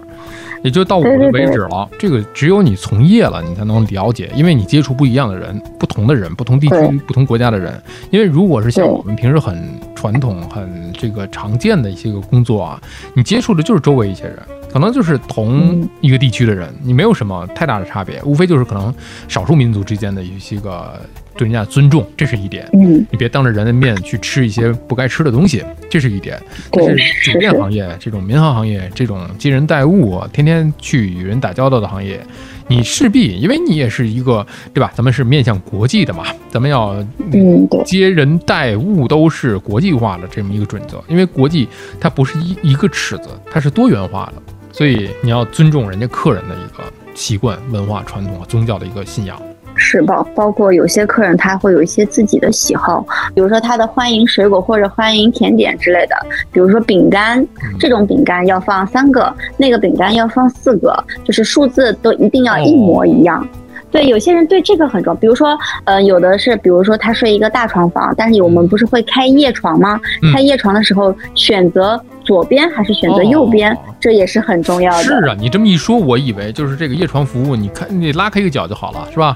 [0.63, 6.75] 也就到我的为止了，这个只有你从业了，你才能了解，因为你接触不一样的人，不同的人，不同地区、
[7.07, 7.81] 不同国家的人。
[8.11, 9.57] 因为如果是像我们平时很
[9.95, 12.81] 传统、很这个常见的一些个工作啊，
[13.13, 14.39] 你接触的就是周围一些人，
[14.71, 18.93] 可能就是同一个地区的人，你没有什么太大的差别，无非就是可能
[19.27, 20.99] 少数民族之间的一些个。
[21.39, 22.67] 对人家尊重，这是一点。
[22.73, 26.38] 嗯，你别当着人的面去吃一些不该吃的东西，这是一点。
[26.69, 32.19] 但是酒店行业这种民航行业这种接人待物，天天去与人打交道的行业，
[32.67, 34.91] 你势必因为你也是一个对吧？
[34.93, 36.93] 咱们是面向国际的嘛，咱们要
[37.32, 41.02] 嗯接人待物都是国际化的这么一个准则。
[41.08, 41.69] 因为国际
[42.02, 44.41] 它不是一一个尺子，它是多元化的，
[44.73, 46.84] 所以你要尊重人家客人的一个
[47.15, 49.41] 习惯、文化、传统和宗教的一个信仰。
[49.79, 56.15] 是包包括有些客人他会有一些自己的喜好，比如说他的欢迎水果或者欢迎甜点之类的，
[56.51, 57.43] 比如说饼干，
[57.79, 63.47] 这种饼干要放三个，那个饼干要放四个，就是数字都一定要一模一样。
[63.91, 69.99] 对，有些人对这个很重要，比如说，呃，有的是，比如说他睡一个大床房，但是我们不是会开夜床吗？
[70.31, 75.03] 开夜床的时候选择左边还是选择右边，这也是很重要的。
[75.03, 79.35] 是啊，你这么一说，我以为就是这个夜床服务，你看你拉开一个角就好了，是吧？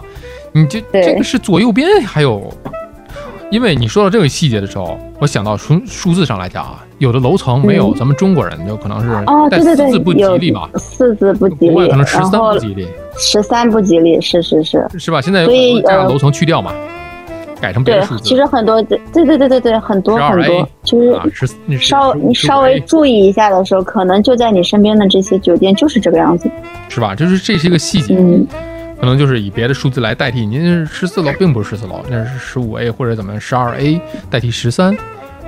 [0.53, 2.53] 你这这个是左右边还有，
[3.49, 12.87] 因为你说到这个细节的时候，我想到从数字上来讲啊，有的楼层没有咱们中国人就可能是哦，对对对，四字不吉利嘛，四字不吉利，可能十三不吉利，
[13.17, 15.19] 十三不吉利，是是是，是吧？
[15.19, 16.71] 现在所以这楼层去掉嘛，
[17.59, 18.23] 改成别的数字。
[18.23, 21.47] 其实很多对对对对对很多很多，就是
[21.79, 26.47] 稍你稍微注意一下的时候，可能就在你身边的这些酒店就是这个样子，
[26.89, 27.15] 是吧？
[27.15, 28.15] 就是这些个细节。
[28.15, 28.45] 嗯。
[29.03, 34.95] 可能就是以别的数字来代替，您是十四楼，并不是十四楼，那是十五 A 或者怎么十二 A 代替十三，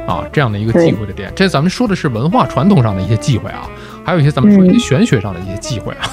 [0.06, 1.32] 啊，这样的一个忌讳的点。
[1.34, 3.70] 这咱们说的是文化传统上的一些忌讳啊，
[4.04, 6.10] 还有一些咱们说一些玄学上的一些忌讳啊。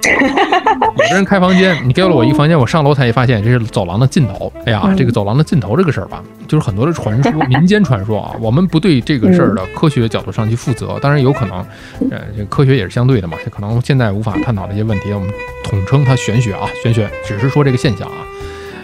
[0.96, 4.52] 有的人开房间，你给了我一个房间，我上楼才发现这是走廊的尽头。
[4.64, 8.32] 哎呀，这个走廊的尽头这个事儿吧，就是很多的传说，民间传说啊。
[8.40, 11.58] 我们不对这个事儿的科学角度上去负责，当然有可能，
[12.10, 15.28] 呃，这科学也是相对的嘛，可能现在无法探讨的一些问题，我们
[15.64, 18.14] 统称它玄学啊，玄学只是说这个现象啊。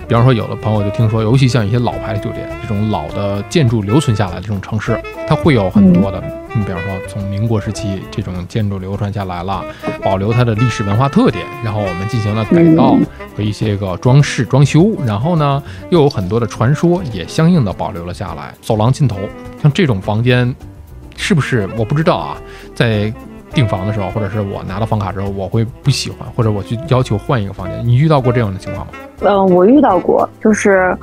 [0.08, 6.22] 比方说，有的朋友就听说，尤其像一些老牌的酒店，这种老的建筑留存下来的这种城市，它会有很多的，
[6.54, 9.64] 你比方说从民国时期这种建筑流传下来了，
[10.04, 12.96] 保留它的历史文化特点，然后我们进行了改造
[13.36, 18.54] 和一些个装饰装修，然后呢，又有很多的传说也相应的保留了下来。
[18.62, 19.16] 走廊尽头，
[19.60, 20.54] 像这种房间，
[21.16, 22.36] 是不是我不知道啊？
[22.76, 23.12] 在
[23.52, 27.86] 订房的时候，或者是我拿到房卡之后，我会不喜欢，或者我去要求换一个房间。
[27.86, 28.92] 你遇到过这样的情况吗？
[29.20, 30.94] 嗯，我遇到过，就是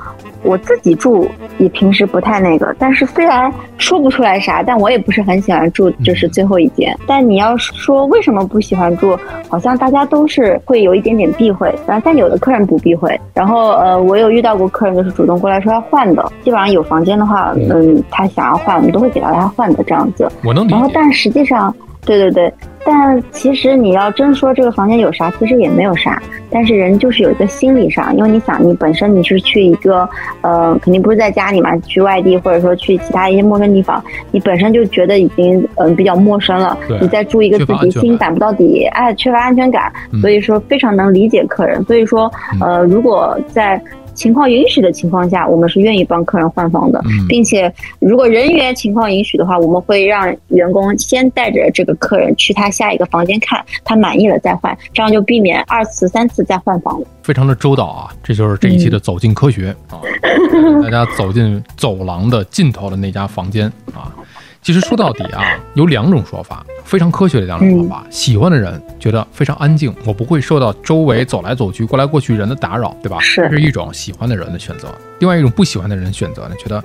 [0.44, 1.28] 我自己住
[1.58, 6.96] 也平时不太那个，但是虽然说不出来啥，但我也不是很喜欢住，就是最后一间。
[7.08, 13.20] 但你要说为什么不喜欢住，好像大家都是会有一点点避讳，然后但有的客人不避讳。
[13.32, 20.30] 然后呃，我有遇到过客人就是主动过来说要换的，基本上有房间的话，嗯，他想要换，我们都会给到他换的这样子。
[20.44, 20.74] 我能理解。
[20.76, 21.74] 然后但实际上。
[22.04, 22.52] 对对对，
[22.84, 26.22] 但其实你要真说这个房间有啥，其实也没有啥。
[26.50, 30.08] 但是人就是有一个心理上，因为你想，你本身你是去一个，
[30.42, 36.78] 呃，肯定不是在家里嘛，去外地或者说去其他一些陌生地方，你本身就觉得已经嗯比较陌生了。
[37.00, 41.82] 你再住一个自己心感不到底，哎，缺乏安全感，所以说非常能理解客人。
[41.84, 43.80] 所以说，呃，如果在。
[44.14, 47.68] 情况允许的情况下，我们是愿意帮客人换房的，并且
[47.98, 57.06] 如果人员情况允许的话，我们会让员工先带着这个客人去他下一个房间看，他满意了再换，这样就避免二次、三次再换房了。
[57.22, 60.02] 非常的周到啊，这就是这一期的走进科学啊，
[60.82, 64.12] 大家走进走廊的尽头的那家房间啊。
[64.60, 65.42] 其实说到底啊，
[65.74, 68.02] 有两种说法，非常科学的两种说法。
[68.08, 73.20] 喜欢的人觉得非常安静，我不会受到周围走来走去、过来过去人的打扰，对吧？
[73.20, 74.88] 是，这是一种喜欢的人的选择。
[75.18, 76.82] 另外一种不喜欢的人选择呢，觉得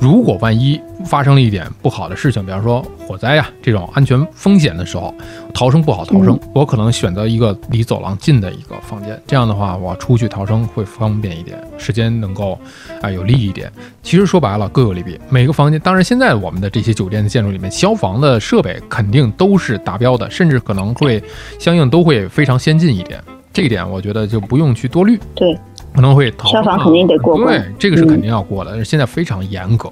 [0.00, 5.14] 如果万一发生了一点不好的事情，比方说火灾呀这种安全风险的时候，
[5.54, 12.58] 逃生不好逃生，我可能选择一个离走廊近的一个房间，这样的话我出去逃生会方便一点，时间能够
[13.00, 13.72] 啊有利一点。
[14.02, 21.22] 其实说白了各有利弊，每个房间当然现在我们的这些酒店的建筑里面，消防的设备肯定都是达标的，甚至可能会
[21.58, 23.22] 相应都会非常先进一点，
[23.52, 25.18] 这一点我觉得就不用去多虑。
[25.34, 25.58] 对。
[25.94, 28.84] 可能会消防肯定得过对，这个是肯定要过的。
[28.84, 29.88] 现在非常严格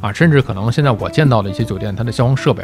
[0.00, 2.62] 啊，甚至可能现在我见到的一些酒店，它的消防设备，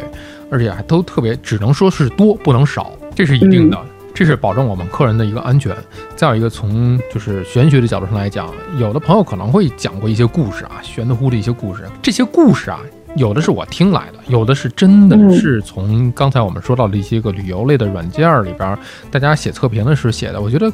[0.51, 3.79] 而且还都特别，只能说是多，不能少，这是一定的，
[4.14, 5.74] 这是保证我们客人的一个安全。
[6.14, 12.81] 再有一个，从就是玄学的角度上来讲，有的朋友可能会讲过一些故事啊，玄乎的一些故事，这些故事啊。
[13.17, 18.79] 有的是我听来的，有的是真的是从刚才我们说到的一些个旅游类的软件里边，
[19.11, 20.41] 大家写测评的时候写的。
[20.41, 20.71] 我觉得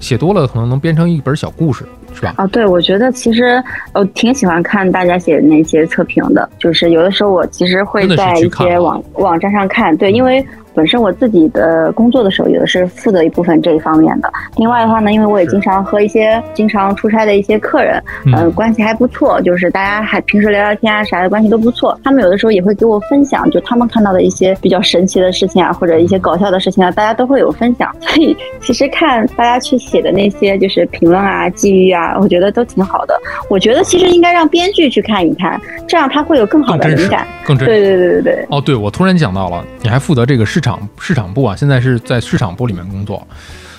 [0.00, 2.34] 写多了可能能编成一本小故事，是吧？
[2.36, 3.62] 啊，对，我觉得其实
[3.94, 10.44] 我挺喜欢看大家写的那些测评的，就是有的时候我其实会在一些网网站上看，对，因为。
[10.76, 14.30] 本身我自己的工作的时候，有的是负责一部分这一方面的。
[14.56, 21.98] 另外的话呢，因为我也经常和一些经常出差的一些客人，嗯，关系还不错，就是大家还平时聊聊天啊啥的，关系都不错。
[22.04, 27.90] 他们有的时候也会给我分享，就他们看到的一些比较神奇的事情啊，或者一些搞笑的事情啊，大家都会有分享。
[28.00, 33.18] 所以其实看大家去写的那些就是评论啊、机遇啊，我觉得都挺好的。
[33.48, 37.26] 我觉得其实应该让编剧去看一看，这样他会有更好的灵感。
[37.46, 37.72] 更真实。
[37.72, 38.46] 对对对对对。
[38.50, 40.65] 哦，对，我突然想到了，你还负责这个市场。
[40.66, 43.26] 场市场部啊，现在是在市场部里面工作，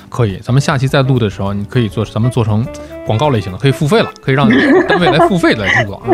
[0.10, 0.38] 可以。
[0.38, 2.66] 咱们下期再录的时候，你可以做，咱们做成
[3.06, 4.50] 广告类型的，可以付费了，可以让
[4.88, 6.08] 单位来付费来制作啊，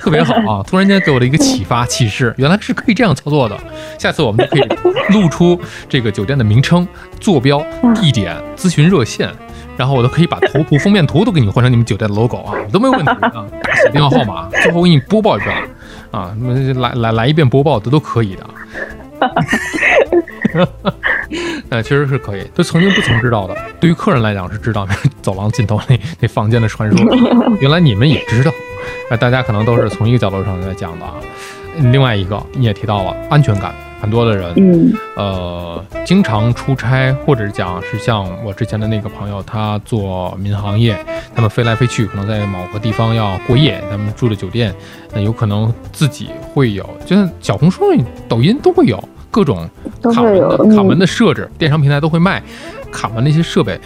[0.00, 0.64] 特别好啊！
[0.66, 3.56] 突然间给我的一个启发启示，原来是可以这样操作的。
[3.98, 4.66] 下次我们就可以
[5.12, 6.88] 录出这个酒店的名称、
[7.20, 7.62] 坐标、
[7.94, 9.30] 地点、咨询热线，
[9.76, 13.44] 然后我都可以把头图、封面图都给你换成你们酒店的 logo 啊，都没有问题啊。
[13.84, 15.54] 写电话号码，最后我给你播报一遍
[16.10, 16.34] 啊，
[16.76, 18.46] 来来来一遍播报的都可以的。
[20.64, 21.16] 哈哈哈哈
[21.70, 21.82] 哈！
[21.82, 23.56] 确实是可以，都曾经不曾知道的。
[23.80, 24.86] 对于客人来讲是知道
[25.22, 27.16] 走廊尽头那那房间的传说，
[27.60, 28.52] 原来你们也知道。
[29.10, 31.14] 那大家可能都是从一个角度上来讲的啊。
[31.92, 33.74] 另外一个你也提到了安全感。
[33.98, 40.94] 很多的人，嗯，呃，经常出差，或者讲是像我之前的那个朋友，他做民航业，
[41.34, 44.72] 他们飞来飞去，可能在某个地方要过夜，他们住的酒店，
[45.14, 47.82] 那有可能自己会有，就像小红书、
[48.28, 49.02] 抖音都会有
[49.36, 49.68] 各种
[50.02, 52.42] 卡门的卡门的设置，电商平台都会卖
[52.90, 53.78] 卡门那些设备。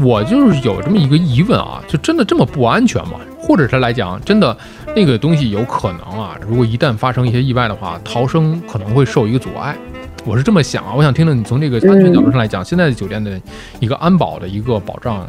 [0.00, 3.14] 我就是有这么一个疑问啊，就真的这么不安全吗？
[3.40, 4.56] 或者是来讲，真的
[4.94, 9.74] 那个东西有可能啊，如果一旦发生一些意外的话，逃生可能会受一个阻碍。
[10.24, 13.40] 我是这么想啊，我想听听你从这个安全角度上来讲，现在的酒店的
[13.80, 15.28] 一个安保的一个保障。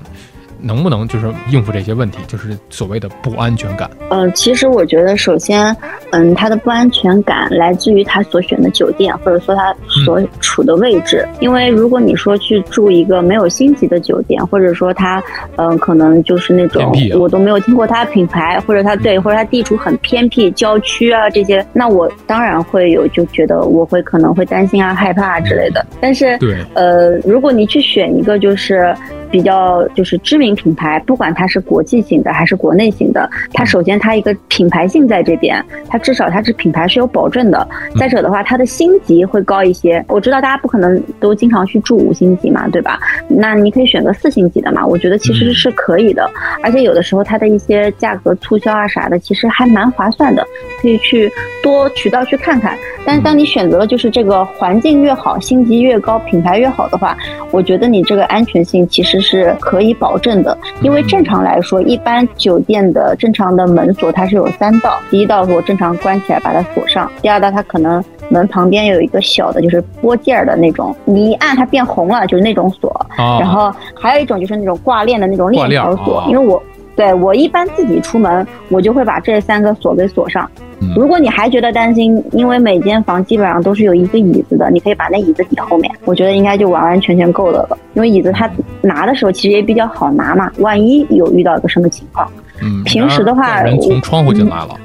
[0.66, 3.88] 能不能就是应付这些问题，就是所谓的不安全感？
[4.10, 5.76] 嗯，其实我觉得，首先，
[6.10, 9.72] 嗯，他的不安全感来自于他所选的酒店，或者说他
[10.04, 11.24] 所处的位置。
[11.40, 15.24] 因为如果你说去住一个没有星级的酒店，或者说他，
[15.58, 25.86] 嗯，可能就是那种我都没有听过他的品牌，或者他对，或者他地处很偏僻郊区啊这些，那我当然会有就觉得我会可能会担心啊、害怕之类的。
[26.02, 28.96] 但是，对，呃，如果你去选一个就是。
[29.32, 37.68] 比较就是知名品牌，不管它是国际型的还是国内型的，它首先它一个品牌性在这边，它至少它是品牌是有保证的。
[37.98, 40.04] 再者的话，它的星级会高一些。
[40.08, 43.00] 我知道大家不可能都经常去住五星级嘛，对吧？
[43.28, 46.30] 那你可以选择四星级的嘛，我觉得其实是可以的。
[46.62, 50.46] 而且有的时候它的一些价格促销啊啥的，其实还蛮划算的，
[50.82, 51.32] 可以去
[51.64, 52.78] 多渠道去看看。
[53.06, 57.18] 但是当你选择了就是这个环境越好，星级越高，品牌越好的话，
[57.52, 59.15] 我觉得你这个安全性其实。
[59.20, 73.06] 是可以保证的，因为正常来说，一般酒店的正常的门锁它是有三道，第一道我正常关起来把它锁上，第二道它可能门旁边有一个小的，就是拨件儿的那种，你一按它变红了，就是那种锁。
[73.18, 76.62] 然后还有一种就是那种挂链的那种链条锁，因为我
[76.96, 80.50] 对我一般自己出门，我就会把这三个锁给锁上。
[80.96, 87.78] 如果你还觉得担心，因为每间房基本上都是有一个椅子的，你可以把那椅子抵后面，我觉得应该就完完全全够了了。
[87.94, 88.50] 因为椅子它
[88.82, 92.30] 拿的时候其实也比较好拿嘛，万一有遇到一个什么情况，
[92.62, 94.78] 嗯，平时的话，人从窗户进来了。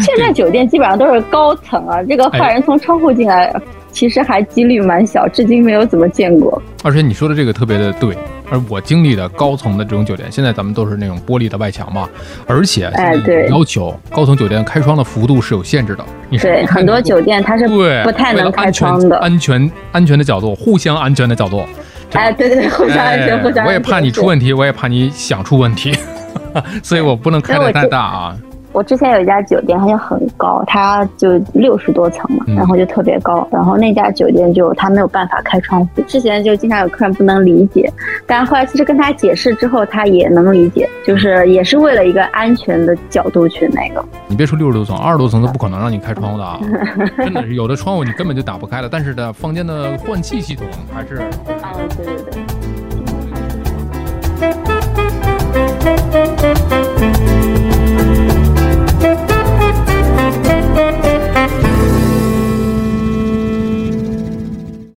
[0.00, 3.54] 现在酒店基本上都是高层啊，这个坏人从窗户进来，
[3.92, 6.60] 其实还几率蛮小，至今没有怎么见过。
[6.82, 8.16] 而且你说的这个特别的对。
[8.52, 12.06] 而我经历的高层的这种酒店，现在咱们都是那种玻璃的外墙嘛，
[12.46, 16.04] 而且哎，对，要求高层酒店开窗的幅度是有限制的。
[16.38, 19.16] 对，很多酒店它是不太能开窗的。
[19.20, 21.64] 安全安全的角度，互相安全的角度。
[22.12, 23.64] 哎，对对对，互相安全，互相。
[23.64, 25.96] 我也怕你出问题，我也怕你想出问题，
[26.84, 28.36] 所以我不能开的太大啊。
[28.72, 33.46] 我之前有一家酒店，它就很高，它就六十多层嘛，然后就特别高。
[33.50, 37.92] 然后那家酒店就它没有办法开窗户，之前就经常有客人不能理解，
[38.26, 44.04] 但后来其实跟他解释之后，他也能理解，就是也是为了一个安全的角度去那个。
[44.26, 46.58] 你别说六十多层，二十多层都不可能让你开窗户的啊！
[47.18, 51.16] 真的是有的窗户你根本就打不开了，但是的房间的换气系统还是
[51.60, 52.42] 啊，对对对。